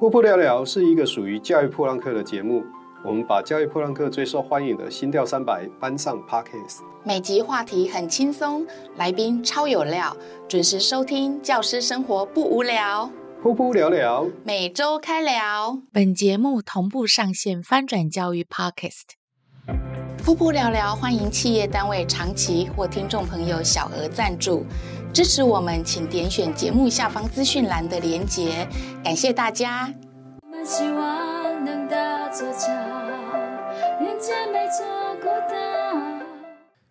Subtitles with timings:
[0.00, 2.64] 噗噗聊聊是一个属于教育破浪客的节目，
[3.04, 6.80] 我们把教育破浪客最受欢迎的新调三百搬上 Podcast。
[7.04, 10.14] 每集话题很轻松，来宾超有料，
[10.48, 13.08] 准时收听，教师生活不无聊。
[13.40, 15.78] 噗噗聊聊，每周开聊。
[15.92, 19.14] 本节目同步上线翻转教育 Podcast。
[20.24, 24.64] 噗噗聊聊，欢迎企业单位长期或听众朋友小额赞助。
[25.14, 28.66] 支持我们，请点选节目下方资讯栏的连结，
[29.04, 29.88] 感谢大家。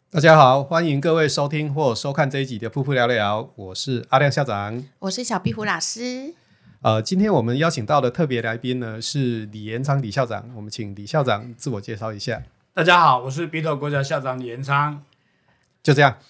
[0.09, 6.34] 大家好，欢迎各位收听或收看这一集的《噗噗聊聊》，我是阿亮校长，我是小壁虎老师。
[6.81, 12.41] 呃，今天我们邀请到的特别来宾呢是李延昌李校长，我们请李校长自我介绍一下。
[12.73, 15.03] 大家好，我是鼻头国家校长李延昌。
[15.83, 16.17] 就这样。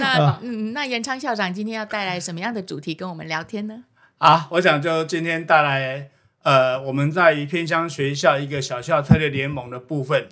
[0.00, 3.84] 那嗯，那延昌校长今天要带来什么样的主题跟我们聊天呢？
[4.18, 6.08] 啊，我想就今天带来
[6.44, 10.28] 呃，我们在偏乡学校一个小校策略联盟的部分。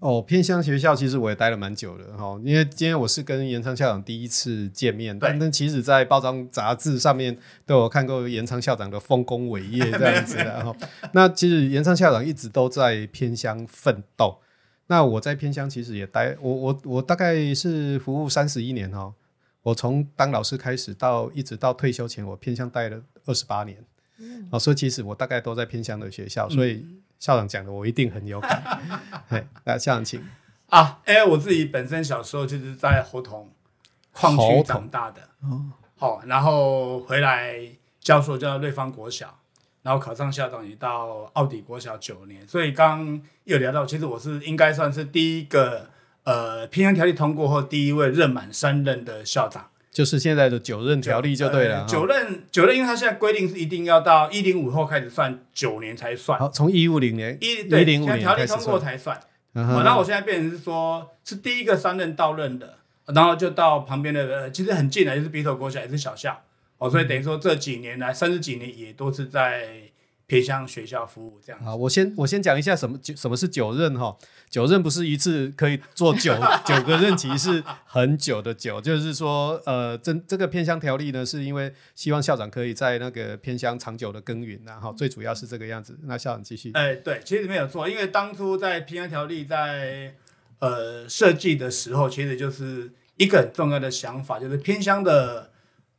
[0.00, 10.72] 哦，偏乡学校其实我也待了蛮久的哈，因为今天我是跟延昌校长第一次见面，但但其实在报章杂志上面都有看过延昌校长的丰功伟业这样子的哈。
[11.12, 14.38] 那其实延昌校长一直都在偏乡奋斗。
[14.90, 19.12] 那我在偏乡其实也待，我我我大概是服务三十一年哦，
[19.62, 23.84] 我从当老师开始到一直到退休前，我偏乡待了二十八年，
[24.18, 26.86] 嗯，所以其实我大概都在偏乡的学校，所以
[27.18, 28.62] 校长讲的我一定很有感。
[29.28, 30.26] 哎，那校长请。
[30.70, 33.44] 啊，哎，我自己本身小时候就是在猴硐
[34.12, 35.66] 矿区长大的，哦，
[35.96, 37.60] 好，然后回来
[38.00, 39.38] 教书叫瑞芳国小。
[39.82, 45.88] 然后考上校长，也到奥迪国小九年，所以刚刚有聊到，其实我是应该算是第一个
[46.24, 51.86] 呃平安条例通过后第一位任满三任的校长，就是现在的九任条例就对了。
[51.86, 59.18] 九任、呃、九任，因为他现在规定是一定要到一零五后开始算九年才算，好，从一五零年一对一零五年条例通过才算。
[59.54, 59.98] 然后、uh huh.
[59.98, 66.42] 我现在变成是说是第一个三任到任的，然后就到旁边的呃，其实很近的，也是鼻头国小，也是小校。
[66.78, 69.68] 哦，所以等于说这几年来三十几年也都是在
[70.26, 71.64] 偏乡学校服务这样。
[71.64, 74.16] 好，我先我先讲一下什么什么是九任哈？
[74.50, 76.34] 九任不是一次可以做九
[76.64, 78.80] 九个任期，是很久的久。
[78.80, 85.98] 就是说，呃，这这个偏乡条例呢，是因为希望校长可以在那个偏乡长久的耕耘，然后最主要是这个样子。
[86.04, 86.70] 那校长继续。
[86.74, 90.14] 哎，对，其实没有错，因为当初在偏乡条例在
[90.58, 95.50] 呃设计的时候，其实就是一个很重要的想法，就是偏乡的。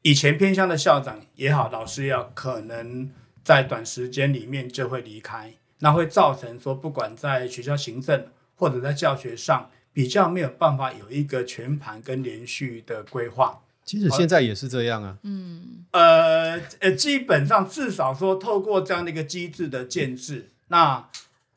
[0.01, 3.11] 以前偏乡的校长也好，老师也好，可能
[3.43, 13.61] 在短时间里面就会离开，那会造成说，不管在学校行政或者在教学上，比较没有办法有一个全盘跟连续的规划。
[13.83, 15.17] 其实现在也是这样啊。
[15.23, 21.09] 嗯，呃呃，基本上至少说，透过这样的一个机制的建制，那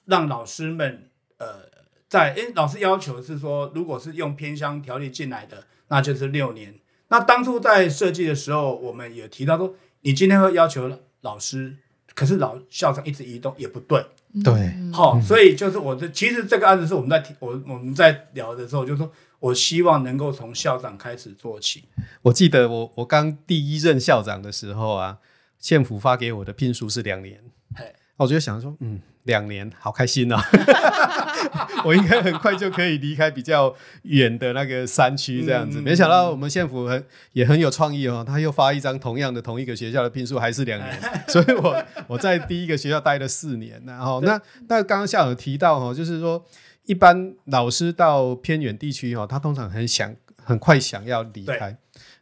[0.07, 1.69] 让老师们呃，
[2.09, 6.75] 在诶，老师要求是说，如果是用偏乡条例进来的，那就是六年。
[7.13, 10.91] 那当初在设计的时候，我们也提到说，你今天会要求
[11.21, 11.77] 老师，
[12.15, 14.03] 可是老校长一直移动也不对，
[14.43, 21.85] 对，好，所以就是我的，其实这个案子是我们在提，我我们在聊的时候，就是说我希望能够从校长开始做起。
[22.23, 25.19] 我记得我我刚第一任校长的时候啊，
[25.59, 27.39] 县府发给我的聘书是两年，
[27.77, 28.99] 嘿我就想说，嗯。
[29.25, 30.37] 两年，好开心哦！
[31.85, 35.81] 我应该很快就可以离开比较远的那个山区，这样子。
[35.81, 41.01] 嗯、没想到我们县府很也很有创意哦，他又发一张同样的同一个学校的聘书，还是两年。
[41.29, 46.45] 所以我我在第一个学校待了四年，然后那那刚刚校长提到哦，就是说
[46.85, 51.77] 一般老师到偏远地区哦，他通常很想很快想要离开。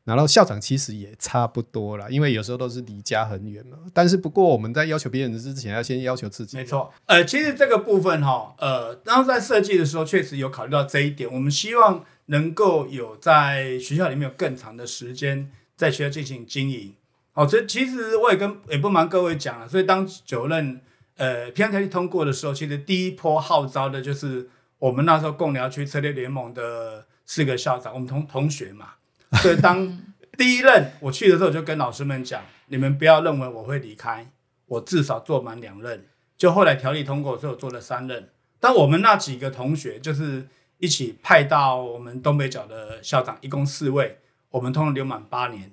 [0.05, 3.77] 然后校长其实也差不多啦，因为有时候都是离家很远嘛。
[3.93, 6.57] 但是不过我们在要求别人之前，要先要求自己。
[6.57, 11.31] 没错，呃，其实这个部分哈，呃，然后在设计的时候确实有考虑到这一点。
[11.31, 16.95] 我们希望能够有在学校里面有更长的时间在学校进行经营。
[17.33, 20.81] 好，这其实我也跟也不瞒各位讲了，所以当九任
[21.17, 24.49] 呃偏乡条例通过的时候，其实第一波号召的就是
[24.79, 28.95] 我们那时候贡寮区策略联盟的四个校长，我们同同学嘛。
[29.43, 29.99] 所以当
[30.37, 34.31] 第一任我去的时候，我就跟老师们讲：你们不要认为我会离开，
[34.67, 36.07] 我至少做满两任。
[36.37, 38.31] 就后来条例通过之后，做了三任。
[38.59, 40.49] 但我们那几个同学就是
[40.79, 44.19] 一起派到我们东北角的校长，一共四位，
[44.51, 45.71] 我们通常留满八年。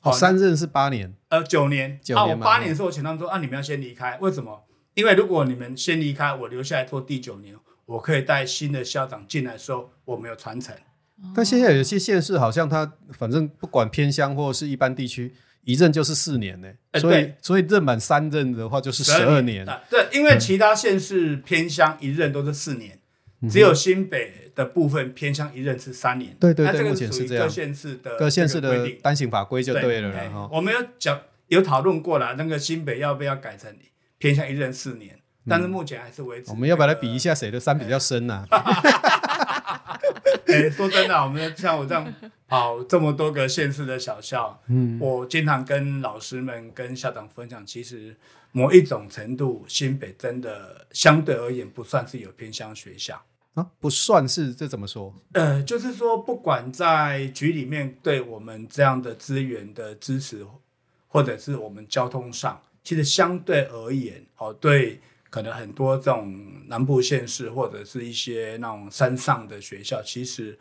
[0.00, 2.00] 好，三任是八年，呃，九年。
[2.02, 2.18] 九年。
[2.18, 4.64] 啊，我八年的时候，我请他们说：啊，你们要先离开，为什么？
[4.94, 7.54] 因为如果你们先离开，我留下来做第九年，
[7.86, 10.74] 我可以带新的校长进来的时候，我没有传承。
[11.34, 15.32] 但现在有些县市好像它反正不管偏乡或是一般地区，
[15.64, 19.66] 一任就是四年呢、欸，所以、欸、所以任满三任的话就是十二年。
[19.88, 22.98] 对，因为其他县市偏乡一任都是四年，
[23.40, 26.36] 嗯、只有新北的部分偏乡一任是三年。
[26.40, 27.44] 对对对，这个目前是这样。
[27.44, 30.10] 各县市的各县市的单行法规就对了。
[30.10, 33.72] 对我们有讲有讨论过了，那个新北要不要改成
[34.18, 35.18] 偏乡一任四年？
[35.48, 36.52] 但是目前还是维持、嗯。
[36.52, 38.62] 我们要不要来比一下谁的山比较深呢、啊？
[40.46, 42.12] 哎、欸，说真的，我们像我这样
[42.48, 48.16] 跑这么多个县市的小校，嗯，我经常跟老师们、跟校长分享，其实
[48.50, 53.22] 某一种程度，新北真的相对而言不算是有偏乡学校
[53.54, 55.14] 啊，不算是，这怎么说？
[55.32, 60.46] 呃，就是说，不管在局里面对我们这样的资源的支持，
[61.08, 65.00] 或者是我们交通上，其实相对而言，哦，对。
[65.32, 70.58] 可能很多这种南部县市或者是一些那种山上的学校，其实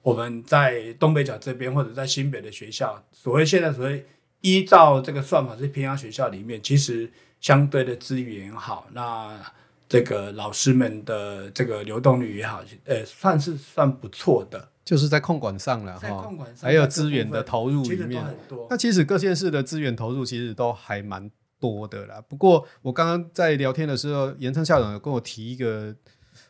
[0.00, 4.06] 我们在东北角这边或者在新北的学校，所谓现在所谓
[4.40, 9.38] 依照这个算法是偏乡学校里面，其实相对的资源好，那
[9.86, 16.32] 这个老师们的这个流动率也好，呃，算是算不错的，就是在控管上了哈，
[16.62, 18.66] 还有资源的投入里面，很多。
[18.70, 21.30] 那其实各县市的资源投入其实都还蛮。
[21.64, 25.94] 多的啦，不过我刚刚在聊天的时候，严昌校长有跟我提一个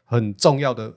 [0.05, 0.93] 很重要的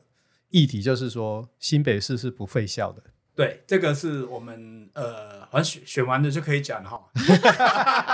[0.50, 3.04] 议题，就是说新北市是不废校的。
[3.36, 7.00] 对，这个是我们呃，好像选选完了就可以讲哈。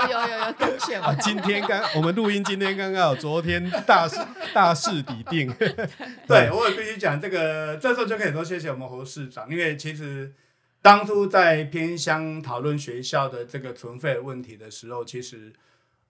[0.09, 1.17] 有 有有，刚选完。
[1.19, 4.17] 今天刚我们录音，今天刚刚好，昨天大事
[4.53, 5.50] 大势已定。
[6.27, 10.33] 对，我也必须讲这个，这时候就可以说谢谢我们侯市长，因为其实
[10.81, 15.53] 当初在偏乡讨论学校的这个存废的问题的时候，其实。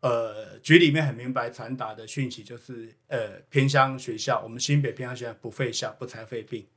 [0.03, 6.67] 呃，局里面很明白传达的讯息就是，呃，偏乡学校，我们新北偏乡学校不废校，不才废病。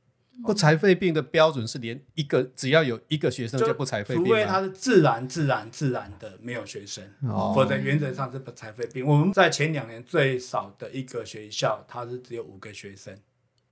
[0.45, 9.05] 不才废病的标准是连一个只要有一个学生就不才废病，除非他是自然、自然、自然的没有学生，哦、否则原则上是不才废病。
[9.05, 13.13] 我们在前两年最少的一个学校，它是只有五个学生，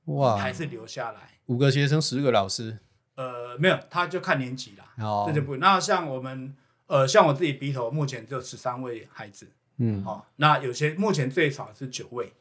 [0.07, 2.79] 哇，还是留下来五个学生十个老师，
[3.15, 5.55] 呃，没有，他就看年级啦，哦，这就不。
[5.55, 6.53] 那像我们。
[6.87, 9.47] 呃，像我自己鼻头目前只有十三位孩子，
[9.77, 12.31] 嗯，好、哦，那有些目前最少是九位，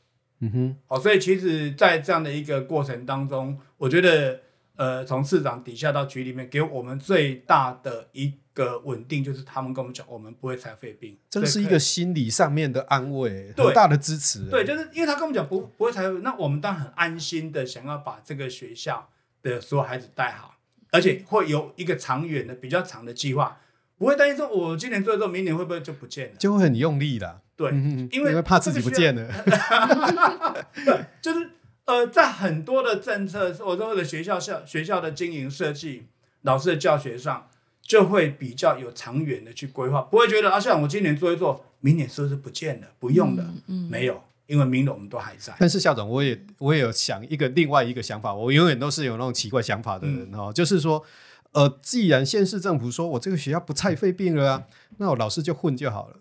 [0.40, 4.40] 嗯哼，好、哦，所以其实，在这样的一个过程当中，我觉得，
[4.76, 14.50] 呃，从市长底下到局里面，给我们最大的一个稳定，就是他们跟我们讲，我们不会才废病，这是一个心理上面的安慰，很大的支持。
[14.50, 19.08] 对，就是因为他跟我们讲不不会才废，那我们当然很安心的想要把这个学校
[19.42, 20.54] 的所有孩子带好，
[20.90, 23.58] 而且会有一个长远的比较长的计划。
[23.96, 26.34] 不会担心说，我今年做的之后，明年会不会就不见了？
[26.36, 27.40] 就会很用力的。
[27.56, 29.28] 对，因为因为怕自己不见了。
[30.84, 31.50] 对， 就是
[31.84, 36.06] 呃，在很多的政策，或者或者学校校学校的经营设计、
[36.42, 37.48] 老师的教学上，
[37.80, 42.88] 就会比较有长远的去规划，不会觉得啊，像我今年做一做，明年是不是不见了？
[42.98, 45.54] 不用了，嗯，嗯没有，因为明年我们都还在。
[45.60, 51.04] 但是校长，我也我也有想一个另外一个想法，我永远都是有那种奇怪想法的人哦，嗯、就是说。
[51.54, 54.64] 呃，既然县市政府说我这个学校不才废并了啊，
[54.98, 56.16] 那我老师就混就好了。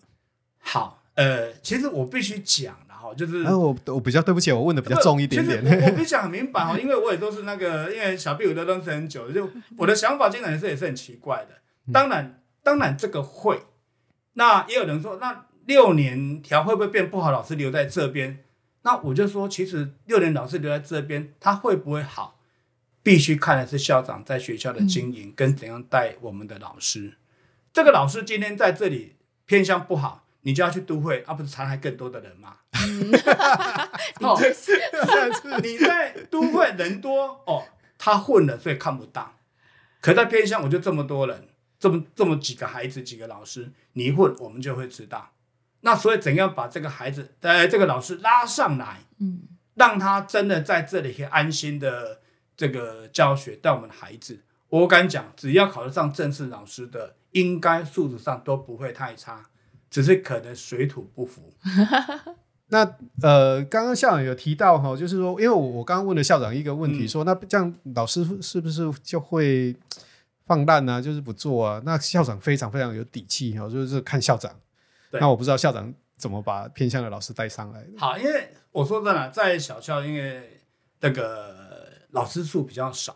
[0.59, 2.75] 好，呃，其实我必须讲
[3.15, 5.63] 就是，然后我我比较对不起，我问的比较重一点点。
[5.63, 9.47] 我我必须讲很明白哈，因为我也都是那个，因为小 B 我都认识很久，就
[9.77, 11.49] 我的想法经常也是也是很奇怪的。
[11.91, 13.61] 当然，当然这个会，
[14.33, 17.31] 那也有人说，那六年条会不会变不好？
[17.31, 18.39] 老师留在这边，
[18.81, 22.39] 那我就说，其实六年老师留在这边，他会不会好？
[23.03, 27.01] 必须看的是校长在学校的经营跟怎样带我们的老师。
[27.01, 27.15] 嗯、
[27.73, 32.55] 这个老师今天在这里偏向不好，你就要去都会，而、啊、不是残害更多的人吗？
[34.21, 34.39] 哦，
[35.61, 37.65] 你在都会人多哦，
[37.97, 39.33] 他混了，所以看不到。
[39.99, 45.31] 可在偏向，我就这么多人，这么这么几个孩子，几个老师，你一混，我们就会知道。
[45.81, 49.41] 那所以怎样把这个孩子，呃，这个老师拉上来，嗯，
[49.75, 52.21] 让他真的在这里可以安心的。
[52.55, 59.49] 这个教学带我们的孩子，我敢讲，只要考得上正式老师的，应该素质上都不会太差，
[59.89, 61.53] 只是可能水土不服。
[62.69, 62.79] 那
[63.21, 69.75] 呃，刚刚校长有提到哈，就是说，因为我我刚刚问了校长一个问题，嗯、说那这样老师是不是就会
[70.45, 71.01] 放烂呢、啊？
[71.01, 71.81] 就是不做啊？
[71.85, 74.51] 那校长非常非常有底气哈，就是看校长。
[75.11, 77.89] 那我不知道校长怎么把偏向的老师带上来的。
[77.97, 80.59] 好，因为我说真的，在小校，因为
[80.99, 81.62] 那个。
[82.13, 83.15] 老师数比较少，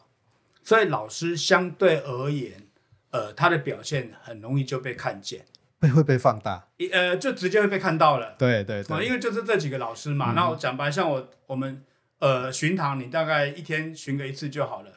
[0.63, 2.67] 所以老师相对而言，
[3.11, 5.45] 呃，他的表现很容易就被看见，
[5.79, 8.35] 被会被放大，呃，就直接会被看到了。
[8.37, 10.33] 对对对，因为就是这几个老师嘛。
[10.33, 11.83] 那、嗯、我讲白，像我我们
[12.19, 14.91] 呃巡堂，你大概一天巡个一次就好了，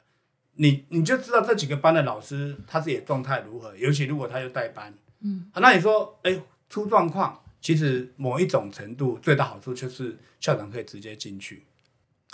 [0.54, 11.64] 你你就知道这几个班的老师他自己的状态如何，尤其如果他又带班，嗯，那你说，哎、欸，出状况，其实某一种程度最大好处就是校长可以直接进去，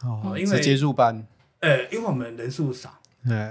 [0.05, 1.27] 哦，因为直接入班，
[1.61, 3.01] 呃、欸，因为我们人数少。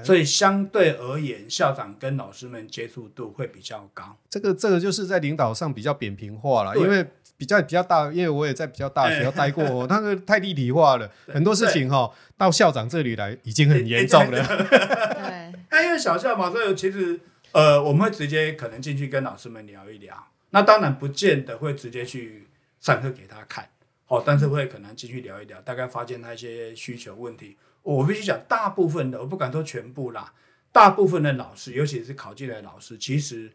[0.06, 4.18] 所以相对而言，校长跟老师们接触度会比较高。
[4.30, 14.42] 这个这个就是在领导上比较扁平化了，因为比较比较大，因为我也在比较大学校待过，欸、 那个太立体化了，很多事情哈到校长这里来已经很严重了。
[14.48, 17.20] 对，那因为小校嘛，所以其实
[17.52, 20.16] 呃我们会直接可能进去跟老师们聊一聊。
[20.52, 22.48] 那当然不见得会直接去
[22.80, 23.68] 上课给他看，
[24.08, 27.58] 哦，但是会可能进去聊一聊，大概发现他一些需求问题。
[27.86, 30.34] 我必须讲，大部分的我不敢说全部啦，
[30.72, 33.52] 大部分的老师，尤其是考进来的老师，其实，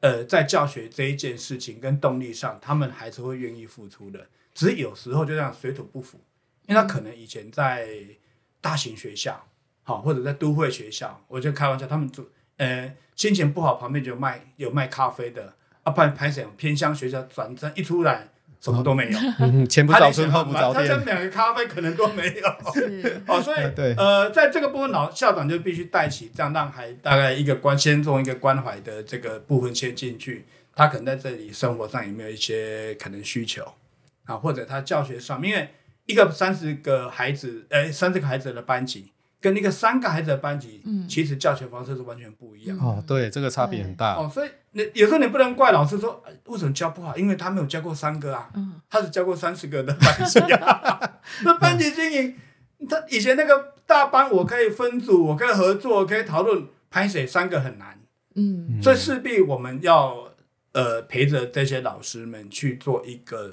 [0.00, 4.26] 呃，在教学这一件事情跟动力上，他们还是会愿意付出的。
[4.54, 6.18] 只是有时候就这样水土不服，
[6.66, 7.86] 因为他可能以前在
[8.60, 9.46] 大型学校，
[9.82, 12.26] 好或者在都会学校，我就开玩笑，他们就
[12.56, 18.30] 呃心情不好，旁边就卖有卖咖啡的，啊，不然拍什么偏乡学校转正一出来。
[18.64, 22.48] 什么都没有， 嗯、前不着村后不着店，他连两个咖啡可能都没有。
[23.28, 30.46] 哦，所以对呃，在这个部分，老校长就必须带起这样，让孩大概一个关先从一个关怀的这个部分先进去。
[30.74, 33.62] 他可能在这里生活上有没有一些可能需求
[34.24, 35.68] 啊，或者他教学上，因为
[36.06, 39.12] 一个三十个孩子，呃，三十个孩子的班级。
[39.44, 43.04] 跟那个三个孩子的班级，嗯，其实教学方式是完全不一样哦。
[43.06, 44.30] 对，这个差别很大哦。
[44.32, 51.20] 所以你有时候你不能怪老师说为什么教不好，因为他没有教过三个啊，嗯，他只教过三十个的班级 啊。
[51.42, 52.34] 那班级经营，
[52.88, 58.00] 他以前那个大班，我可以分组，我可以合作，我可以讨论，排谁三个很难，
[58.36, 60.32] 嗯，所以势必我们要
[60.72, 63.52] 呃陪着这些老师们去做一个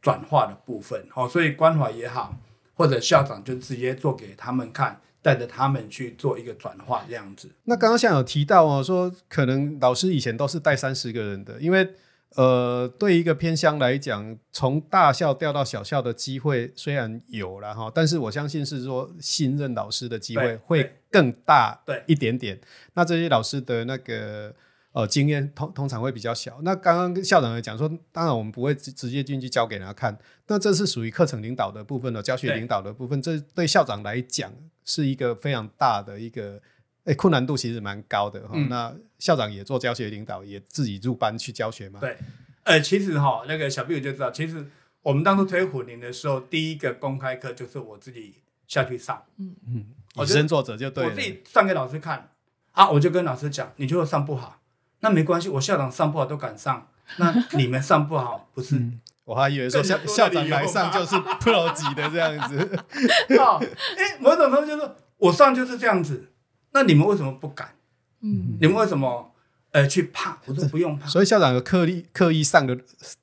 [0.00, 1.28] 转化的部分哦。
[1.28, 2.36] 所以关怀也好，
[2.74, 5.00] 或者校长就直接做给他们看。
[5.22, 7.48] 带着他们去做一个转化，这样子。
[7.64, 11.88] 那刚刚像有提到哦，说可能老师以前都是带三十个人的，因为
[12.34, 22.60] 呃，对一个偏乡来讲，从大校调到小校的机会虽然有了哈，但是我相信是说新任老师的机会会更大一点点。
[22.94, 24.54] 那这些老师的那个。
[24.94, 26.60] 呃，经验通通常会比较小。
[26.64, 30.14] 那刚刚校长也讲说，当然我们不会直直接进去教给人家看。
[30.48, 33.22] 那这是属于课程领导的部分的，教学领导的部分。
[33.22, 34.52] 这对校长来讲
[34.84, 36.60] 是一个非常大的一个，
[37.04, 38.50] 诶，困难度其实蛮高的哈。
[38.54, 42.00] 嗯、那校长也做教学领导，也自己入班去教学嘛？
[42.00, 42.16] 对，
[42.64, 44.66] 呃，其实哈，那个小毕我就知道，其实
[45.02, 48.34] 我们当初推虎林的时候，第一个公开课就是我自己
[48.66, 49.86] 下去上，嗯嗯，
[50.16, 51.10] 以身作则就对了。
[51.10, 52.30] 我自己上给老师看，
[52.72, 54.60] 啊，我就跟老师讲，你觉得上不好？
[55.00, 58.80] 那没关系，我校长上不好都敢上，那你们上不好不是？
[59.24, 62.56] 嗯、我还以为说校校长来上就是 pro 级的这样子。
[63.38, 63.60] 哦，
[63.96, 66.32] 哎，某种程度就是说我上就是这样子，
[66.72, 67.74] 那你们为什么不敢？
[68.20, 69.34] 嗯，你们为什么
[69.70, 70.38] 呃去怕？
[70.46, 71.06] 我说不用怕。
[71.06, 72.76] 所以校长有刻意刻意上的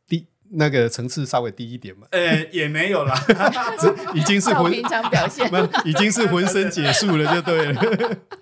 [0.07, 2.07] 低那个层次稍微低一点嘛？
[2.11, 3.15] 呃，也没有啦，
[4.15, 5.49] 已经是浑平常表现，
[5.85, 7.81] 已经是浑身解数了，就对了。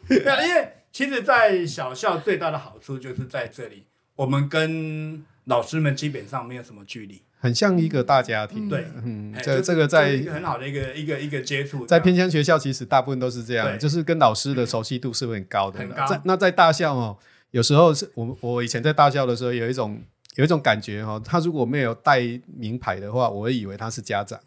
[0.07, 0.73] 对，因为。
[0.89, 3.85] 其实，在小校最大的好处就是在这里，
[4.15, 8.67] 我们跟老师们基本上没有什么距离，很像一个大家庭。
[8.67, 15.79] 对，嗯，这这个在很好的一个一个一个接触，在偏乡学校其实大部分都是这样，就是跟老师的熟悉度是很高的。
[16.07, 17.17] 在那在大校哦，
[17.51, 20.01] 有时候是我我以前在大校的时候有一种
[20.35, 22.19] 有一种感觉哈，他如果没有带
[22.57, 24.39] 名牌的话，我会以为他是家长。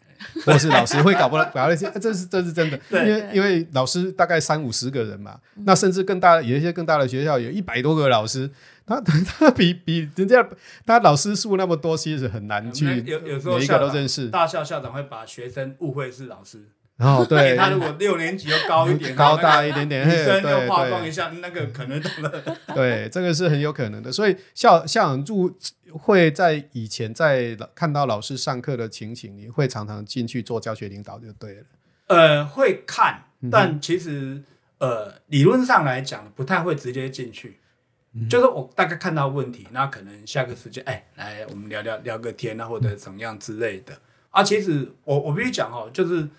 [0.45, 8.47] 或是老师会搞不搞那些，这是这是真的，因为因为老师大概三五十个人嘛，那甚至更大有一些更大的学校有一百多个老师，
[8.85, 10.47] 他 他比比人家
[10.85, 14.29] 他老师数那么多，其实很难去有有时候每一个都认识。
[14.29, 16.63] 大校校长会把学生误会是老师，
[16.97, 22.01] 然 后对他如果六年级又高一点， 高大一点点，女生又化妆一下，那个可能
[22.75, 25.55] 对这个是很有可能的，所以校校长入。
[25.93, 31.63] 会在以前在看到老师上课的情形，你会常常进去做教学领导就对了。
[32.07, 34.41] 呃，会看，但其实
[34.77, 37.57] 呃理论上来讲不太会直接进去，
[38.13, 43.99] 嗯、就是我大概看到问题，那可能下个时间哎来我们聊聊聊个天啊，或者怎么样之类的。
[44.29, 46.29] 啊，其实我我必须讲哦，就是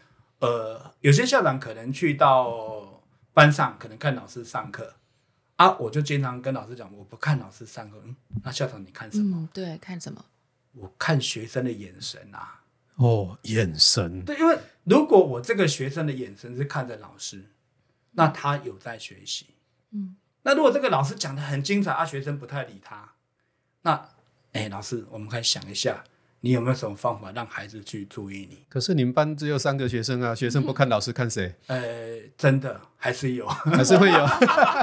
[0.40, 3.02] 呃有些校长可能去到
[3.32, 4.94] 班上，可能看老师上课。
[5.56, 5.76] 啊！
[5.78, 8.02] 我就经常跟老师讲，我不看老师上课。
[8.04, 9.36] 嗯，那校长你看什么？
[9.36, 10.24] 嗯，对，看什么？
[10.72, 12.62] 我看学生的眼神啊。
[12.96, 14.24] 哦，眼神。
[14.24, 17.44] 对，因为如果我这个学生的眼神是看着老师，
[18.12, 19.54] 那他有在学习。
[19.92, 20.16] 嗯。
[20.44, 23.12] 那如果这个老师讲的很精彩，啊，学生不太理他，
[23.82, 24.08] 那，
[24.52, 26.02] 哎，老师，我们可以想一下，
[26.40, 28.64] 你有没有什么方法让孩子去注意你？
[28.68, 31.54] 可是你们班只有三个学生啊，学生不看老师看谁？
[31.68, 31.80] 呃，
[32.36, 34.28] 真的还是有， 还是会有。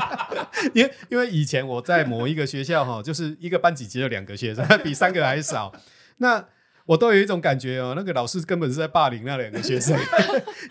[0.73, 5.73] 因为因为以前我在某一个学校哈，就是一个班级只有两个学生，比三个还少。
[6.17, 6.45] 那
[6.85, 9.97] 我都有一种感觉哦，那个老师根本是在霸凌那两个学生，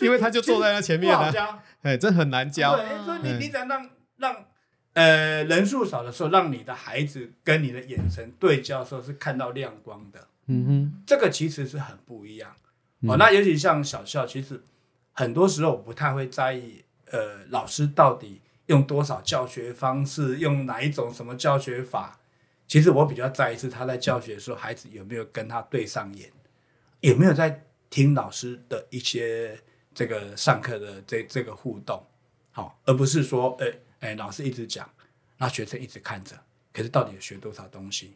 [0.01, 1.63] 因为他就坐在那前面呢、啊。
[1.83, 2.77] 哎，真很难教。
[2.77, 4.35] 对，所以你你想让让
[4.99, 10.27] 呃人数少的时候，让你的孩子跟你的眼神对焦的时候是看到亮光的。
[10.47, 12.53] 嗯哼，这个其实是很不一样。
[13.03, 14.61] 嗯、哦，那尤其像小校，其实
[15.13, 22.19] 很多时候我不太会在意，呃，老师到底用多少教学方式，用哪一种什么教学法。
[22.67, 26.29] 其实我比较在意是他在教学的时候，孩子有没有跟他对上眼，
[27.01, 29.57] 有没有在听老师的一些
[29.95, 32.05] 这个上课的这这个互动，
[32.51, 34.89] 好、哦，而不是说，哎哎，老师一直讲，
[35.39, 36.37] 那学生一直看着，
[36.73, 38.15] 可是到底有学多少东西？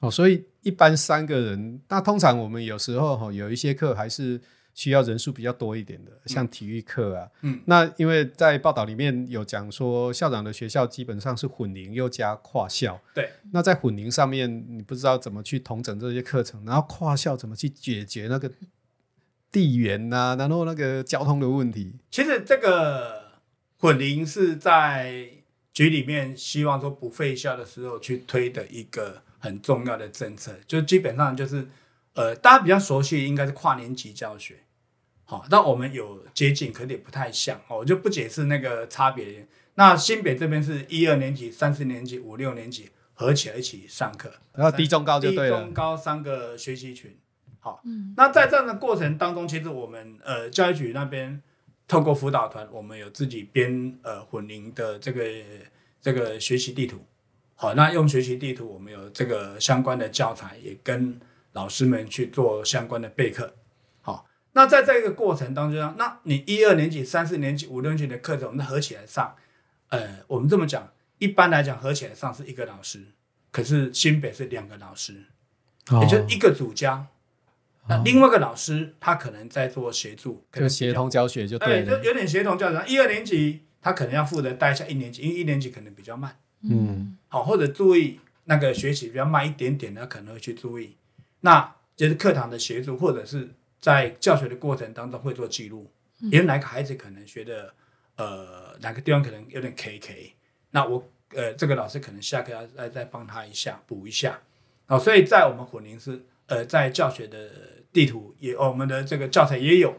[0.00, 4.40] 哦，所以一般三个人，那通常我们有时候哈有一些课还是
[4.74, 7.30] 需要人数比较多一点的，像体育课啊。
[7.42, 13.00] 嗯，那因为在报道里面有讲说，校长的学校基本上是混龄又加跨校。
[13.14, 13.30] 对。
[13.52, 18.50] 那在混龄上面，你不知道怎么去统整这些课程，然后跨校怎么去解决那个
[19.52, 21.94] 地缘呐、啊，然后那个交通的问题。
[22.10, 23.21] 其实这个
[23.82, 25.26] 混龄是在
[25.74, 29.22] 局里面希望说不废校的时候去推的一个。
[29.42, 31.66] 很重要的政策，就基本上就是，
[32.14, 34.54] 呃，大家比较熟悉应该是跨年级教学，
[35.24, 39.44] 好，那我们有接近，可能也不太像哦，我就不解释那个差别。
[39.74, 47.18] 那新北这边是一二年级、三四年级、五六年级合起来一起上课，然后低中高就对了，低中高三个学习群，
[47.58, 51.42] 好，嗯，那在这样的过程当中，其实我们呃教育局那边
[51.92, 55.22] 透过辅导团，我们有自己编呃混龄的这个
[56.00, 57.04] 这个学习地图。
[57.54, 61.20] 好，那用学习地图，我们有这个相关的教材，也跟
[61.52, 63.54] 老师们去做相关的备课。
[64.00, 69.36] 好，那在这个过程当中，那你一二年级、三四年级、五六年级的课程，我们合起来上，
[69.90, 73.04] 呃，我们这么讲，一般来讲合起来上是一个老师，
[73.50, 75.26] 可是新北是两个老师，
[75.90, 77.04] 哦、也就是一个主教，
[77.88, 82.84] 那、哦、另外一个老师他可能在做协助，就协同教学就对，就有点协同教学。
[82.86, 86.36] 一二年级他可能要负责带一下一年级，因为一年级可能比较慢。
[86.62, 90.96] 嗯，好，或者注意那个学习比较慢一点点的，可能会去注意。
[91.40, 95.90] 那就是课堂的协助，或者是在教学的过程当中会做记录。
[96.20, 97.74] 因为哪个孩子可能学的，
[98.14, 100.34] 呃，哪个地方可能有点 K K，
[100.70, 101.04] 那我
[101.34, 104.38] 呃这个老师可能下课要再再帮他一下补一下。
[104.86, 107.38] 好，所以在我们混龄是呃在教学的
[107.92, 109.94] 地图也，我们的这个教材也有。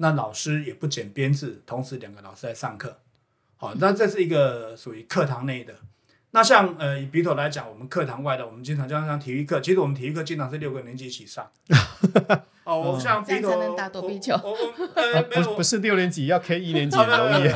[0.00, 2.98] 那老师也不剪编制，同时两个老师在上课。
[3.56, 5.74] 好，那这是一个属于课堂内的。
[6.30, 11.50] 那像呃以笔头来讲，我们课堂外的，我们经常就像体育课，其实我们体育课经常是六个年级一起上。
[12.62, 14.34] 哦，我像笔头，能打躲避球。
[14.44, 14.56] 我我
[14.94, 17.48] 呃没有，不是六年级要 K 一年级很容易。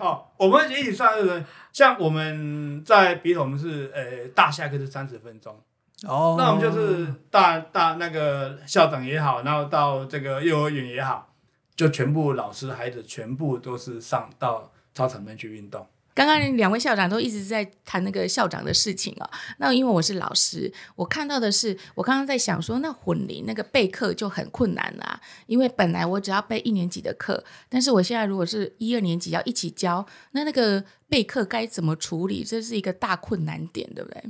[0.00, 5.62] 哦，我们一起上是像我们在笔头，我们是呃大下课是三十分钟。
[6.06, 11.34] 哦，那我们就是大大那个校长也好，然后到这个幼儿园也好，
[11.74, 15.86] 就全部老师孩子全部都是上到操场面去运动。
[16.16, 19.28] 刚刚两位校长都一直在谈那个校长的事情哦。
[19.58, 25.20] 那因为我是老师，我看到的是，我刚刚在想说，那混龄那个备课就很困难啦。
[25.46, 32.44] 因为本来我只要备一年级的课，但是我现在如果是一二年级要一起教，那那个备课该怎么处理？
[32.44, 34.22] 这是一个大困难点，对不对？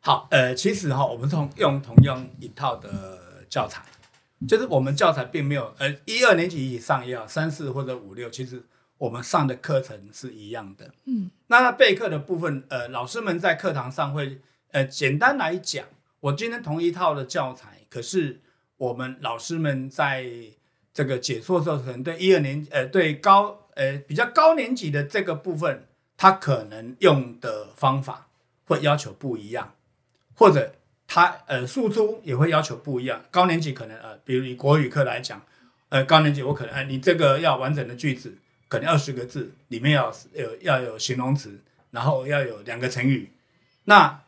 [0.00, 3.82] 好，呃，其实哈，我们同用同样一套的教材，
[4.48, 8.64] 就是我们教材并没有，呃，一二年级以上也好，三四或者五六，其实。
[8.98, 14.40] 我们上的课程是一样的，嗯，那备课的部分，呃，老师们在课堂上会，
[14.72, 15.86] 呃，简单来讲，
[16.18, 18.40] 我今天同一套的教材，可是
[18.76, 20.26] 我们老师们在
[20.92, 28.26] 这个解说的时候，可能对一二年，呃，对高，呃，比较高年级的这个部分，他可能用的方法
[28.64, 29.74] 会要求不一样，
[30.38, 30.72] 或者
[31.06, 33.24] 他呃输出也会要求不一样。
[33.30, 35.42] 高年级可能呃，比如以国语课来讲，
[35.88, 38.38] 呃，高年级我可能，呃，你这个要完整的句子。
[38.70, 41.58] 可能二十个字里面要有要有形容词，
[41.90, 43.30] 然后要有两个成语。
[43.84, 44.20] 那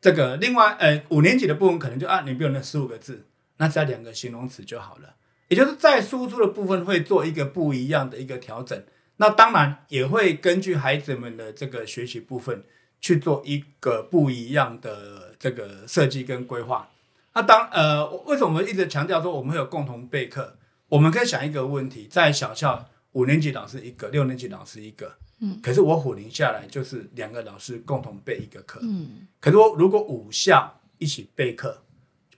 [0.00, 5.16] 这个另外呃五年级的部分可能就啊，你不用那十五个字，那只要两个形容词就好了。
[5.48, 8.80] 也就是在输出的部分会做一个不一样的一个调整。
[9.16, 12.62] 那当然也会根据孩子们的这个学习部分
[13.00, 16.88] 去做一个不一样的这个设计跟规划。
[17.34, 20.56] 那当呃为什么我们一直强调说我们会有共同备课？
[20.88, 22.88] 我们可以想一个问题，在小校。
[23.12, 31.82] 五年级老师一个，六年级老师一个，嗯，可是我虎林下来就是两个老师共同备一个课，嗯，可是我如果五校一起备课，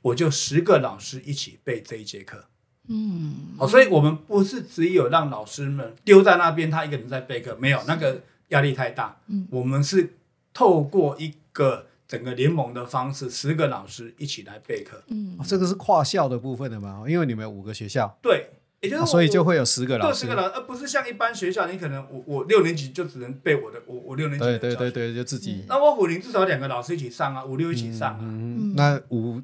[0.00, 2.42] 我就十个老师一起备这一节课。
[2.88, 9.20] 嗯，好，所以我们不是只有让老师们丢在那边，他一个人在备课，没有那个压力太大。
[9.26, 10.14] 嗯，我们是
[10.54, 15.02] 透过一个整个联盟的方式，十个老师一起来备课。
[15.08, 17.04] 嗯，哦，这个是跨校的部分的嘛？
[17.08, 25.64] 因为你们有五个学校，对，也就是、哦、所以就会有十个老师，十个老师，而不是像一般学校，你可能我我六年级就只能备我的，我我六年级的对对对对，就自己。
[25.68, 28.20] 那我虎林至少两个老师一起上啊，五六一起上啊。
[28.20, 29.40] 嗯，那五。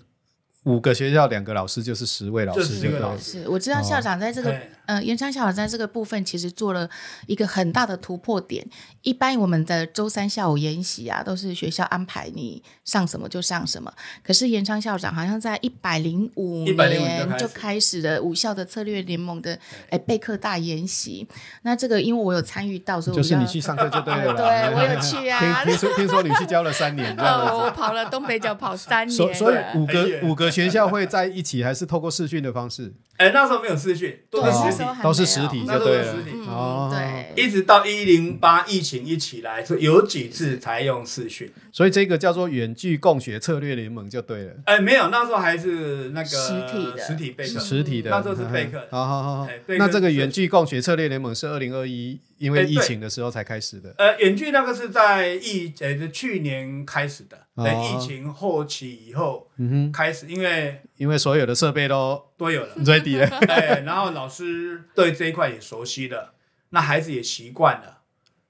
[0.65, 3.45] 五个学校两个老师就是十位老师，十个老师。
[3.49, 6.91] 我知道校长在这个，哦、呃，延昌校长在这个部分其实做了
[7.27, 8.67] 一个很大的突破点。
[9.03, 13.91] 一般我们的周三下午研习啊，都是学校安排你上什么就上什么。
[14.23, 21.27] 可是延昌校长好像在一百零五年就开始了五校的策略联盟的哎备课大研习。
[21.63, 24.35] 那这个因为我有参与到，所以我就是你去上课就对了。
[24.37, 25.65] 对，我有去啊。
[25.65, 30.48] 听说听说你去教了三年，哦，我跑了东北角跑三年，所所以五个五个。
[30.51, 32.95] 学校会在一起，还是透过视讯的方式？
[33.19, 36.15] 哎，那时候没有视讯，都是实体，都是实体，就对了。
[36.47, 41.53] 哦，对，一直到一零八疫情一起来，所以有几次才用视讯。
[41.73, 44.53] 所以这个叫做远距共学策略联盟就对了。
[44.65, 48.87] 哎，没有，那时候还是那个实体的，实体备课，实体的，那时候是备课。
[48.91, 53.93] 好好好，那这个远距共学策略联盟是二零二一因为疫情的时候才开始的。
[53.99, 57.37] 呃，远距那个是在疫呃去年开始的。
[57.57, 59.51] 等疫情后期以后，
[59.93, 66.35] 开始，因为因为所有的设备都都有了，ready 了，对， 然后老师对这一块也熟悉了，
[66.71, 68.03] 那孩子也习惯了，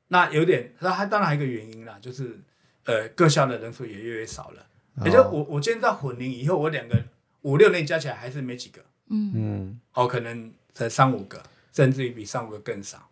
[0.08, 2.40] 那有点，那还当然还有一个原因啦，就是
[2.84, 4.66] 呃各校的人数也越来越少了，
[5.04, 7.00] 也就我我今天在混龄以后，我两个
[7.42, 8.80] 五六年加起来还是没几个，
[9.10, 9.32] 嗯。
[9.34, 13.10] 嗯，哦，可能才三五个，甚至于比三五个更少，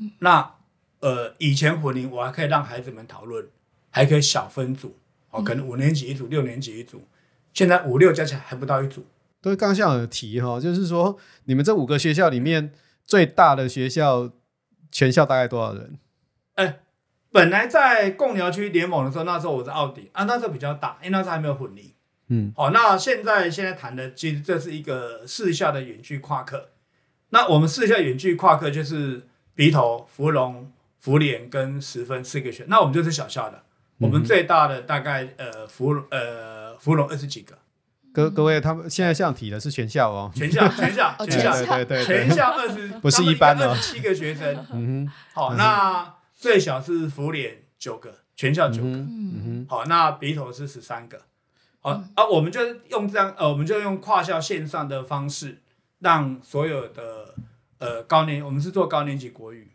[0.00, 0.54] 嗯，那
[1.00, 3.46] 呃以前混龄我还可以让孩子们讨论，
[3.90, 4.96] 还可以小分组。
[5.30, 7.06] 哦，可能五年级一组，六年级一组，
[7.52, 9.04] 现在五六加起来还不到一组。
[9.40, 12.72] 对，刚刚校长有提哈，就是说你们这五个学校里面
[13.04, 14.30] 最大的学校，
[14.90, 15.98] 全校大概多少人？
[16.54, 16.80] 哎，
[17.30, 21.92] 本来在贡寮区联盟的时候，那时候我在奥迪啊，那时候比较大，因为那时候还没有混龄。
[22.28, 26.70] 嗯，好，那现在现在谈的其实这是一个四校的远距跨课。
[27.30, 29.22] 那我们四校远距跨课就是
[29.54, 33.62] 鼻头、芙蓉、福联跟十分四个学，那我们就是小校的。
[33.98, 37.58] 我们最大的大概呃福呃福隆二十几个，
[38.12, 41.52] 各各位他们现在像提的是全校哦，全校 全校全校。
[41.52, 51.22] 对对对，全校二十 不是一般的七个学生， 嗯哼，好，那最小是福联九个，全校九个，嗯哼，好，那鼻头是十三个，
[51.80, 55.62] 好啊，我们就用这样呃，我们就用跨校线上的方式，
[56.00, 57.34] 让所有的
[57.78, 59.72] 呃高年，我们是做高年级国语，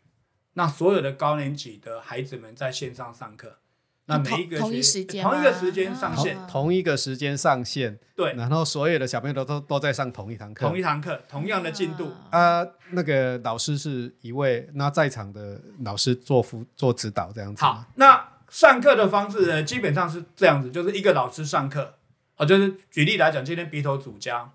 [0.54, 3.58] 那所有的高年级的孩子们在线上上课。
[4.06, 12.68] 那每一个同一时间，同一个时间上线，同一个时间上线，对，然后所有的小朋友都都都在上同一堂课，同一堂课，同样的进度啊。
[12.92, 17.64] 那个老师是一位，那在场的老师做辅做指导这样子。
[17.64, 21.94] 好，那上课的方式呢，基本上是这样子，就是一个老师上课，
[22.36, 24.52] 哦，就是举例来讲，今天鼻头主教，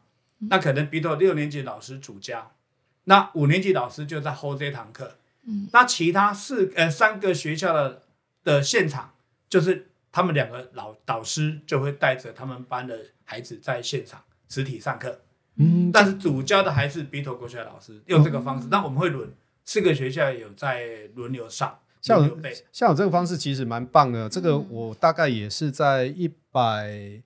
[0.50, 2.52] 那可能鼻头六年级老师主教，
[3.04, 8.02] 那五年级老师就在 hold 这堂课，嗯，那其他四呃三个学校的
[8.44, 9.12] 的现场。
[9.48, 15.20] 就是他们两个老导师就会带着他们班的孩子在现场实体上课，
[15.56, 19.30] 嗯，但是主教的还是鼻头国学老师用这个方式，那、嗯、我们会轮
[19.64, 22.40] 四个学校有在轮流上，像我
[22.72, 27.22] 像我这个方式其实蛮棒的，这个我大概也是在一百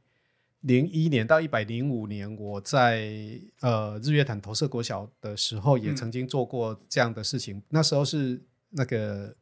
[0.60, 3.12] 零一年到一百零五年，我在
[3.60, 9.34] 呃日月潭投射国小的时候也曾经做过这样的事情，嗯、那时候是那个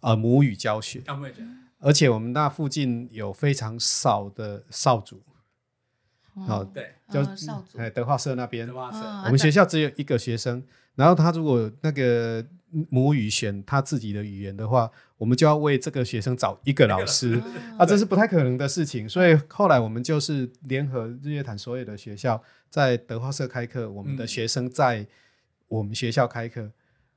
[0.00, 1.02] 呃母语教学。
[1.84, 5.20] 而且我们那附近有非常少的少主，
[6.48, 12.42] 哦，对，就少主，哎，德化社那边，我们学校只有一个学生，然后他如果那个
[12.88, 17.38] 母语选他自己的语言的话，我们就要为这个学生找一个老师，
[17.78, 25.06] 啊，这是不太可能的事情，所以后来我们就是联合日月潭所有的学校在德化社开课，我们的学生在
[25.68, 26.70] 我们学校开课。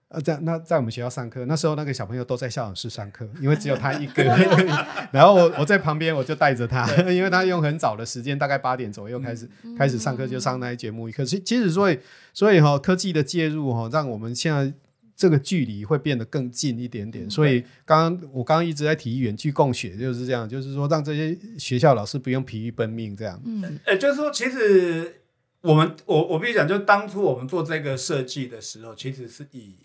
[0.10, 4.24] 呃，在那在我们学校上课，那时候那个小朋友都在校长室上课，因为只有他一个。
[5.12, 11.12] 然后我我在旁边，我就带着他， 因为他用很早的时间，大概八点左右开始、嗯、开始上课，就上那一节目。
[11.12, 11.38] 可是。
[11.38, 12.00] 其其实所以
[12.34, 14.74] 所以哈、哦，科技的介入哈、哦，让我们现在
[15.14, 17.30] 这个距离会变得更近一点点。
[17.30, 23.42] 所以刚刚我刚刚一直在提远距共学，就是这样，就是说让这些学校老师不用疲于奔命这样。
[23.44, 25.22] 嗯，呃，就是说其实
[25.60, 29.76] 我们我我必须讲，就当初我们做这个设计的时候，其实是以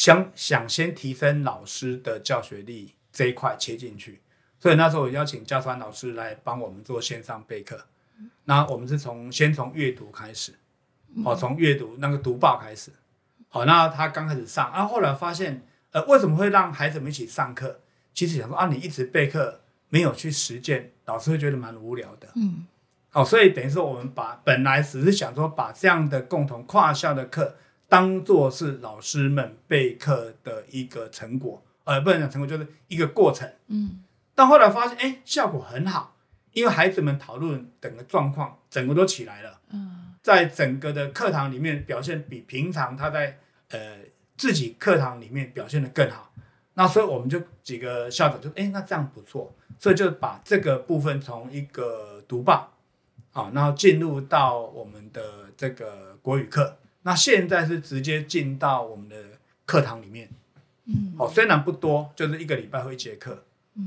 [0.00, 4.22] 想想先提升老师的教学力这一块切进去，
[4.58, 7.84] 所以那时候我邀请教川老师来帮我们做线上备课。
[8.44, 10.54] 那我们是从先从阅读开始，
[11.22, 12.90] 好，从阅读那个读报开始，
[13.50, 17.80] 好，那他刚开始上，啊，后来发现，呃，为什么会让孩子们一起上课？
[18.14, 19.60] 其实想说啊，你一直备课，
[19.90, 22.66] 没有去实践，老师会觉得蛮无聊的，嗯，
[23.10, 27.58] 好，所以等于说我们把本来只是想说把这样的共同跨校的课
[27.90, 36.16] 当做是老师们备课的一个成果，呃，不能讲成果，就是一个过程，嗯，但后来发现，哎，效果很好。
[36.52, 39.60] 因为孩子们讨论整个状况，整个都起来了。
[39.70, 43.38] 嗯，在整个的课堂里面表现比平常他在
[43.70, 43.98] 呃
[44.36, 46.32] 自己课堂里面表现的更好。
[46.74, 52.72] 那所以我们就几个校长就哎，那这样不错，所以就把这个部分从一个读报
[53.32, 55.22] 啊，然后进入到我们的
[55.56, 56.76] 这个国语课。
[57.02, 59.16] 那现在是直接进到我们的
[59.64, 60.28] 课堂里面。
[60.84, 63.44] 嗯，好，虽然不多，就是一个礼拜会一节课。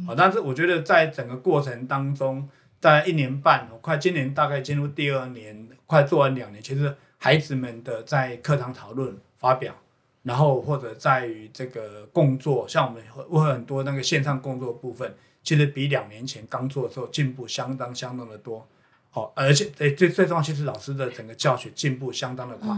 [0.07, 2.47] 好，但是我觉得在整个过程当中，
[2.79, 9.75] 在一年半，我快今年大概进入第二年，快做完两年，其实孩子们的在课堂讨论、发表，
[10.23, 18.65] 然后或者在于这个工作，像我们会很多那个线上工作部分，其实比两年前刚做的时候进步相当相当的多。
[19.13, 22.69] 好，而且诶最最重要，其实老师的整个教学进步相当的快，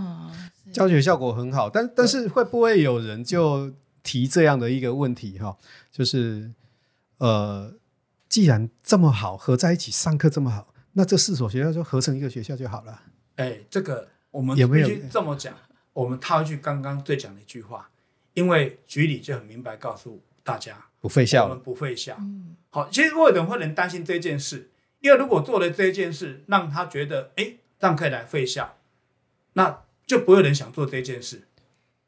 [0.72, 1.68] 教学效果很好。
[1.68, 5.58] 但但是会不会有人就提这样的一个问题哈，
[5.92, 6.52] 就是。
[7.18, 7.74] 呃，
[8.28, 13.04] 既然这么好，合在一起上课这么好，那这四所学校就合成一个学校就好了。
[13.38, 15.54] 哎，这个我们有没有这么讲。
[15.94, 17.90] 我们套一句刚刚最讲的一句话，
[18.34, 22.18] 因为局里就很明白告诉大家，不废校，我们不废校。
[22.20, 24.70] 嗯，好，其实为什么会能担心这件事？
[25.06, 28.76] 因为如果做了这件事，让他觉得哎，这样可以来废校，
[29.54, 31.44] 那就不会有人想做这件事，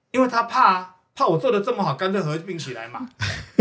[0.10, 0.94] 因为他怕啊。
[1.14, 3.10] 怕我做的这么好，干脆合并起来嘛。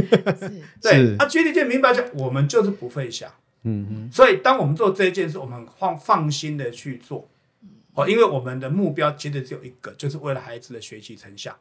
[0.82, 3.26] 对，啊，决定就明白，讲我们就是不废校。
[3.62, 4.12] 嗯嗯。
[4.12, 7.26] 所以，当我们做这件事，我们放放心的去做。
[7.94, 11.56] 哦，因为我们的目标其实只有一个，就是为了孩子的学习成效。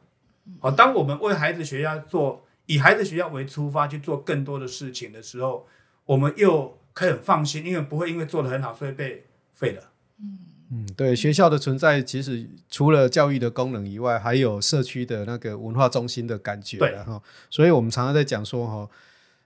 [0.60, 5.66] 哦，当我们为孩子学校做，以孩子学校为出发去做更多的事情的时候，
[6.04, 9.82] 我们又可以很放心，因为不会因为做的很好，所以被废了。
[10.18, 10.38] 嗯。
[10.68, 17.22] 嗯，对，学校的存在其实除了教育的功能以外，还有社区的那个文化中心的感觉对哈。
[17.48, 18.90] 所以我们常常在讲说哈，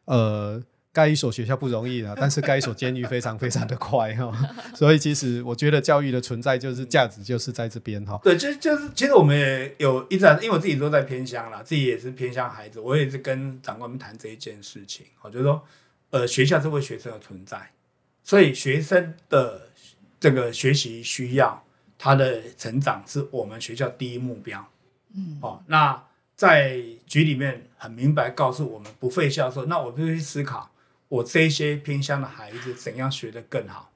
[0.07, 0.63] 呃，
[0.95, 4.33] 盖一所学校不容易啊，但是盖一所监狱非常非常的快哈。
[4.75, 8.19] 所以其实我觉得教育的存在就是价值，就是在这边哈。
[8.23, 15.05] 对，就就是其实我们也有一直在，因为我自己都在偏乡啦，自己也是偏乡孩子，我也是跟长官们谈这一件事情。
[15.21, 15.63] 我觉得说，
[16.11, 17.71] 呃，学校是为学生的存在，
[18.23, 19.69] 所以学生的。
[20.23, 21.65] 这个学习需要
[21.99, 24.71] 他的成长是我们学校第一目标。
[25.15, 26.05] 嗯，哦，那
[26.37, 30.71] 在局里面很明白告诉我们不废校的时候，那我就去思考，
[31.09, 33.91] 我这些偏乡的孩子怎样学得更好。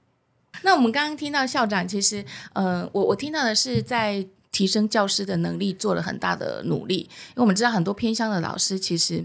[0.62, 2.24] 那我们刚刚听到校长，其实，
[2.54, 9.22] 呃，我我听到的是在提升教师的能力做了很大的努力，因为我们知道很多偏乡的老师，其实，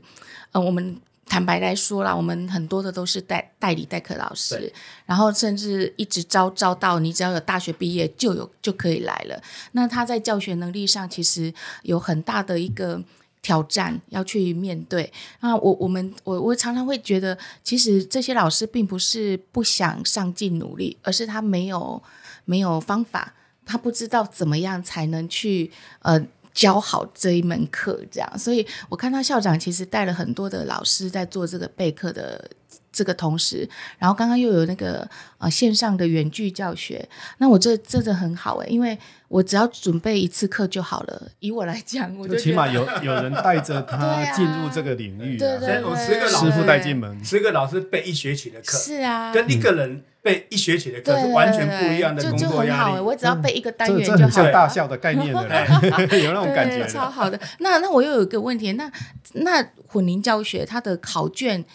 [0.51, 0.99] 呃，我们。
[1.29, 4.73] 坦白来说啦，我们很多的都是代代理代课老师，
[5.05, 9.39] 然后甚至一直招招到你只要有大学毕业就有就可以来了。
[9.73, 13.01] 那他在教学能力上其实有很大的一个
[13.43, 15.13] 挑战要去面对。
[15.41, 22.01] 那我我们我我常常会觉得，其实这些老师并不是不想上进努力，而是他没有
[22.45, 26.25] 没有方法，他不知道怎么样才能去呃。
[26.59, 32.51] 教好这一门课，这样，所以我看到校长其实带了很多的老师在做这个备课的
[32.99, 33.65] 这个同时，
[33.97, 35.07] 然后刚刚又有那个
[35.37, 37.07] 呃线上的远距教学，
[37.37, 38.97] 那我这真的很好诶，因为
[39.29, 41.31] 我只要准备一次课就好了。
[41.39, 50.03] 以我来讲，我就起码有 有人带着他进入这个领域，对对，我十个师傅带进门，十个老师备一学期的课，是啊，跟一个人。
[50.21, 52.99] 备一学期的课是完全不一样的工作压力。
[52.99, 55.41] 我只要背一个单元就像大校的概念的，
[56.19, 56.85] 有那种感觉。
[56.85, 57.39] 超好的。
[57.59, 58.91] 那那我又有一个问题，那
[59.35, 61.65] 那混龄教学它的考卷，哎，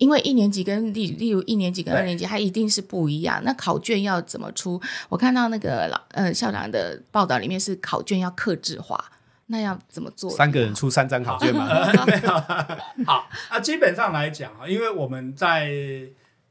[0.00, 3.40] 因为一年级跟例例如一年级跟二年级，它一定是不一样。
[3.44, 4.80] 那考卷要怎么出？
[5.08, 9.04] 我看到那个老呃校长的报道里面是考卷要克制化，
[9.46, 10.28] 那要怎么做？
[10.30, 11.68] 三个人出三张考卷吗？
[13.06, 15.70] 好，那基本上来讲啊，因为我们在。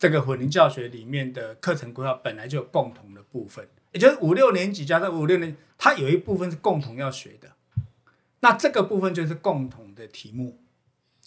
[0.01, 7.49] 这个混龄教学里面的课程规划本来就有共同的部分，也就是五六年级加上五六年，它有一部分是共同要学的。
[8.39, 10.57] 那这个部分就是共同的题目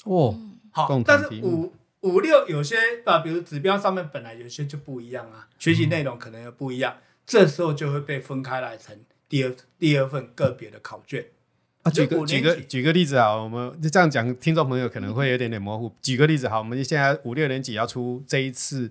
[0.04, 0.38] 哦。
[0.70, 1.70] 好，但是五
[2.02, 11.26] 五六有些啊，比如指标上面本来有些就不一样啊，学习内容可能又不一样，这时候就会被分开来成第二第二份个别的考卷。
[11.82, 15.92] 啊，举个举个举个例子啊，我们就这样讲，听众朋友可能会有点点模糊。
[16.00, 18.90] 举个例子，好，我们现在五六年级要出这一次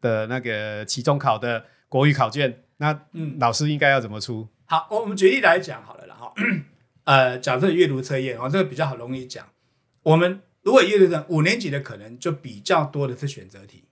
[0.00, 4.48] 的那个期中考的国语考卷，那嗯，老师应该要怎么出？
[4.66, 6.32] 好，我们举例来讲好了啦哈。
[7.04, 9.46] 呃，假设阅读测验哦，这个比较好容易讲。
[10.02, 13.84] 我们如果阅读的五年级的可能就比较多的是选择题，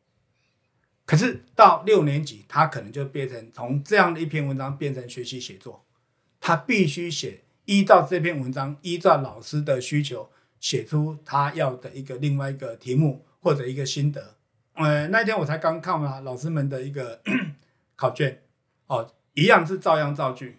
[1.06, 5.86] 可是到六年级，他可能就变成从这样的一篇文章变成学习写作，
[6.40, 14.34] 他必须写依照这篇文章，依照老师的需求写出他要的一个另外一个题目或者一个心得。
[14.72, 17.22] 呃，那天我才刚看完老师们的一个
[17.94, 18.42] 考卷，
[18.88, 20.58] 哦，一样是照样造句，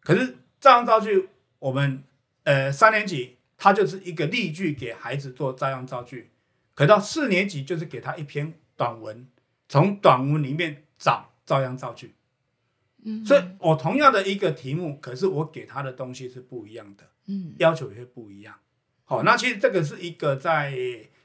[0.00, 1.28] 可是照样造句。
[1.58, 2.02] 我们
[2.44, 6.32] 呃三年级，他就是一个例句给孩子做照样造句，
[6.74, 9.28] 可到四年级就是给他一篇短文，
[9.68, 12.16] 从短文里面找照样造句。
[13.04, 18.52] 嗯，所以我同样的一个题目，可是我给他的东西是不一样的，嗯，要求也会不一样。
[19.04, 20.76] 好，那其实这个是一个在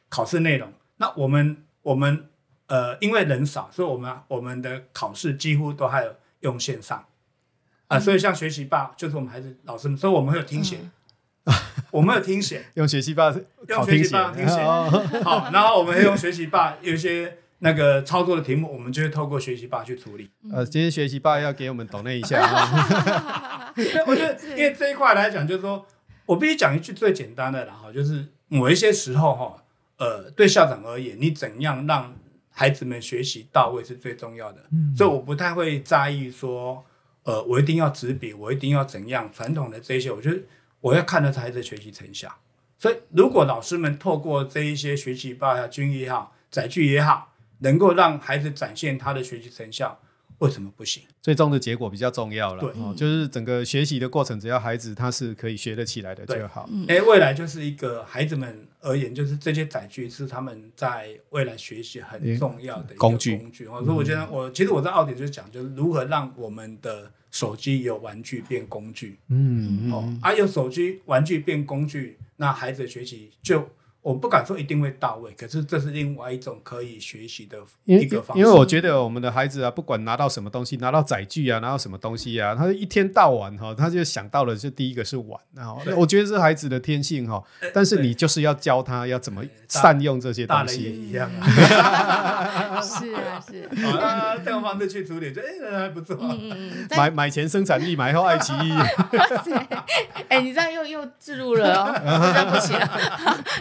[0.07, 0.71] 考试内容。
[0.97, 2.29] 那我们我们
[2.67, 7.03] 呃因为人少，所以我们我们的考试几乎都还有用线上。
[7.87, 10.91] 啊，所以像学习吧，就是我们孩子老师们，所以我们会有听写，嗯、
[11.91, 13.33] 我们有听写，用学习霸，
[13.67, 14.61] 用学习霸听写，
[15.23, 20.29] 好，然后我们会用学习霸有一些那个操作的题目，我们就会透过学习霸去处理。
[20.51, 22.41] 呃，今天学习霸要给我们懂那一下。
[24.05, 25.85] 我觉得，因为这一块来讲，就是说
[26.25, 29.63] 我必须讲一句最简单的了哈，就是某一些时候哈，
[29.97, 32.13] 呃，对校长而言，你怎样让
[32.51, 36.83] 孩子们学习到位是最重要的，嗯、所以我不太会在意说。
[37.23, 39.29] 呃，我一定要纸笔，我一定要怎样？
[39.33, 40.39] 传统的这些，我觉得
[40.81, 42.33] 我要看的是孩子学习成效。
[42.79, 49.99] 所以，如果老师们透过这一些学习吧呀、军也好、载具也好，能够让孩子展现他的学习成效。
[50.39, 51.03] 为什么不行？
[51.21, 52.61] 最终的结果比较重要了。
[52.61, 56.69] 对，哦，就是整个学习的过程，只要孩子他是可以学得起来的就好。
[56.87, 63.37] 哎、欸，未来就是一个孩子们而言，就是这些载具是他们在未来学习很重要的一个工具。
[63.37, 69.17] 工具，所以我觉得我其实我在奥迪就是讲，就是如何让我们的手机由玩具变工具。
[69.29, 73.67] 嗯，哦，啊，由手机玩具变工具，那孩子的学习就。
[74.07, 78.41] 我不敢说一定会到位，可是这是另外一种可以学习的一个方式。
[78.41, 85.37] 因为我觉得我们的孩子啊，不管拿到什么东西，拿到载具啊，拿到什么东西啊，他一天到晚哈，他就想到了，就第一个是玩。
[85.53, 87.43] 然后我觉得是孩子的天性哈，
[87.73, 90.83] 但是你就是要教他要怎么善用这些东西。
[90.83, 93.63] 也一样啊， 是啊是。
[93.97, 96.17] 啊，这样方式去处理，这哎还不错。
[96.21, 98.71] 嗯买买前生产力，买后爱奇艺。
[100.29, 101.91] 哎，你这样又又置入了哦，
[102.33, 102.79] 这样不行。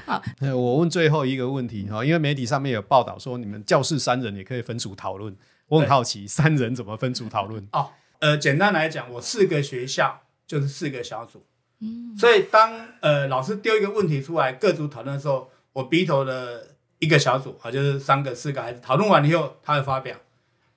[0.07, 0.23] 好。
[0.41, 5.35] 我问最后一个问题哈，因为媒体上面有报道说你们教室三人也可以分组讨论，
[5.69, 7.67] 我很好奇三人怎么分组讨论？
[7.73, 11.47] 哦，呃，简单来讲，我四个学校就是四个小组，
[11.81, 20.17] 嗯，所以当呃老师丢一个问题出来，各组讨论的时候，我鼻头的一个小组啊，就是三个四个孩子讨论完以后，他会发表。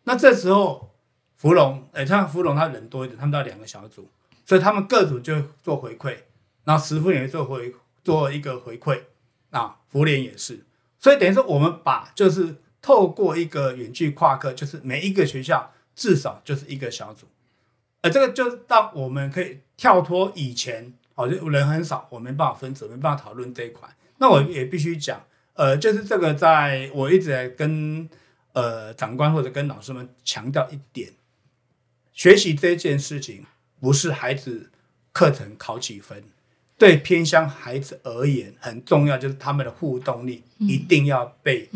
[0.05, 0.95] 那这时候
[1.35, 4.09] 芙蓉，哎，像芙蓉他人多一点，他们到两个小组，
[4.45, 6.15] 所以他们各组就做回馈，
[6.63, 7.73] 然后师傅也会做回
[8.05, 9.01] 做一个回馈。
[9.51, 10.63] 啊，福联也是，
[10.99, 17.25] 所以等于说我们把就是透过一个远距跨课，就是每一个学校至少就是一个小组，
[18.01, 23.89] 呃，这个就让我们可以跳脱以前哦，就人很少，我没办法分组，没办法讨论这一块。
[24.19, 28.07] 那我也必须讲，呃，就是这个在我一直在跟
[28.53, 31.13] 呃长官或者跟老师们强调一点，
[32.13, 33.45] 学习这件事情
[33.79, 34.69] 不是孩子
[35.11, 36.23] 课程考几分。
[36.79, 41.69] 对偏乡孩子而言，很重要就是他们的互动力一定要被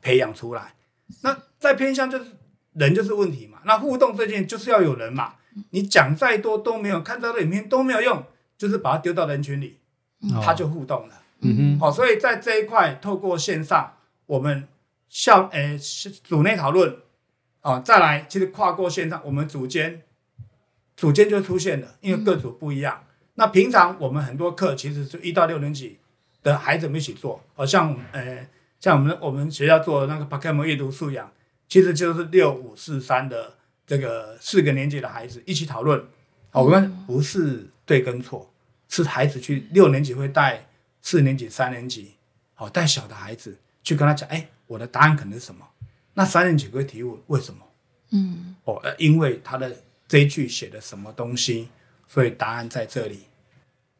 [0.00, 0.74] 培养出来。
[1.08, 2.26] 嗯、那在偏乡就是
[2.74, 5.34] 人就是问题嘛，那互动这件就是要有人嘛。
[5.70, 8.24] 你讲再多都没有，看到的影片都没有用，
[8.56, 9.78] 就是把它丢到人群里，
[10.42, 11.22] 他就互动了。
[11.40, 13.94] 嗯哼，好，所以在这一块透过线上，
[14.26, 14.68] 我们
[15.08, 16.96] 校诶、欸、组内讨论，
[17.60, 20.02] 啊，再来其实跨过线上，我们组间
[20.96, 23.00] 组间就出现了，因为各组不一样。
[23.02, 25.98] 嗯那平常我们很多课其实是一到六年级
[26.42, 28.46] 的孩子们一起做，好像呃，
[28.78, 31.32] 像我们我们学校做的那个 Pokemon 阅读素养，
[31.68, 33.54] 其实就是六五四三的
[33.86, 36.04] 这个四个年级的孩子一起讨论。
[36.52, 38.52] 我们不是对跟错，
[38.88, 40.68] 是孩子去六年级会带
[41.02, 42.12] 四年级、三年级，
[42.54, 45.66] 好带小的孩子去跟他讲，哎，我的答案可能是什么？
[46.14, 47.60] 那三年级会提问为什么？
[48.12, 49.74] 嗯，哦，因为他的
[50.06, 51.68] 这一句写的什么东西。
[52.06, 53.24] 所以答案在这里，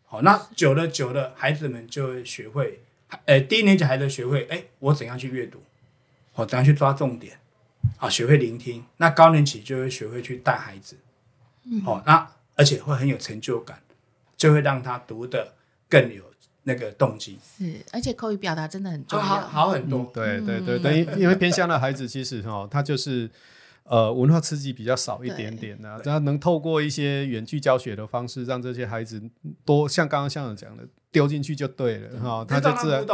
[0.04, 2.80] 好，那久了久了，孩子们就会学会，
[3.24, 5.60] 呃，低年级孩子学会，哎，我怎样去阅读，
[6.34, 7.38] 我怎样去抓重点，
[7.98, 8.84] 啊，学会聆听。
[8.98, 10.96] 那高年级就会学会去带孩子，
[11.84, 13.80] 好，那而且会很有成就感，
[14.36, 15.54] 就会让他读的
[15.88, 16.22] 更有
[16.62, 17.38] 那个动机。
[17.58, 20.00] 是，而且口语表达真的很重要，好好很多。
[20.00, 23.28] 嗯、对对对对，因为偏乡的孩子其实哈，他就是。
[23.84, 29.22] 呃文化刺激比较少一点点呢、啊，这样能透过一些远距教学的方式，让这些孩子
[29.64, 33.06] 多像刚刚校长讲的，丢进去就对了哈、哦，他就自然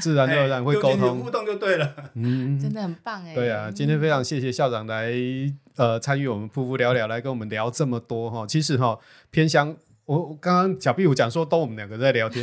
[0.00, 3.34] 自然而然会沟通互动就对了，嗯，真的很棒哎。
[3.34, 5.12] 对啊，今天非常谢谢校长来
[5.76, 8.46] 呃参与我们夫妇聊聊，来跟我们聊这么多哈、哦。
[8.46, 9.00] 其实哈、哦、
[9.30, 9.76] 偏乡。
[10.08, 12.42] 我刚刚小壁虎讲说，都我们两个在聊天，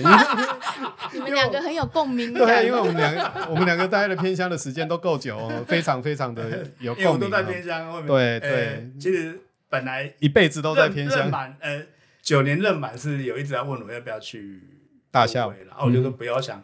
[1.11, 2.32] 你们两个很有共鸣。
[2.32, 7.09] 对，因为我们两个，我们两个待在偏乡的时间都够久，非常非常的有共鸣。
[7.09, 8.88] 我们都在偏乡，对对。
[8.99, 11.28] 其实本来一辈子都在偏乡。
[11.32, 11.82] 满呃
[12.22, 14.61] 九年任满是有一直在问我要不要去
[15.09, 16.63] 大校，然后我就说不要想，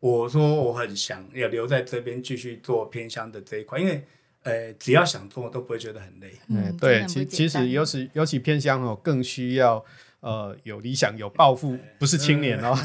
[0.00, 4.04] 我说我很想要留在这边继续做偏乡的这一块，因为
[4.42, 6.34] 呃只要想做都不会觉得很累。
[6.48, 9.82] 嗯，对，其其实尤其尤其偏乡哦更需要。
[10.22, 12.78] 呃，有理想、有抱负，不是青年哦，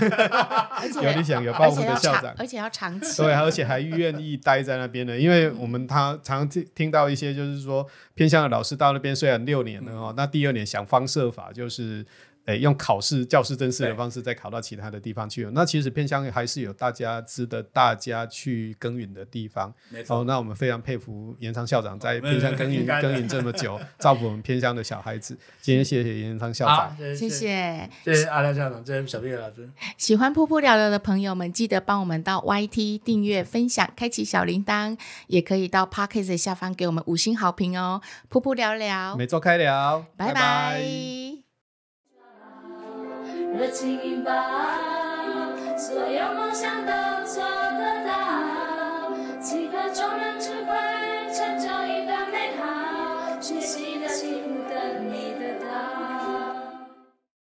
[1.04, 12.06] 有理想、有抱负的校长，而且要长期，对，而且还愿意待在那边的， 因为我们他常听听到一些，就是说偏向的老师到那边虽然六年了哦，那第二年想方设法就是。
[12.48, 15.45] 诶，用考试教师甄试的方式再考到其他的地方去。
[15.54, 19.74] 那其实偏乡还是有大家值得大家去耕耘的地方。
[19.89, 20.20] 没错。
[20.20, 25.38] 哦，那我们非常佩服延昌校长在偏乡耕耘耕耘这么久， 照顾我们偏乡的小孩子。
[25.62, 27.30] 今天谢谢延昌校长，谢谢
[28.06, 29.70] 谢谢阿亮校长，谢谢小壁虎老师。
[29.98, 38.02] 喜欢噗噗聊聊的朋友们，记得帮我们到 YT 订阅、分享、开启小铃铛，也可以到 Podcast 下方给我们五星好评哦。
[38.32, 41.37] 噗噗聊聊，每周开聊，拜拜。
[43.54, 44.34] 热情吧，
[45.78, 46.91] 所有梦想都
[47.26, 48.18] 做得到。